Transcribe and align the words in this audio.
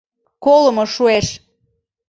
Колымо 0.43 0.85
шуэш. 0.93 1.27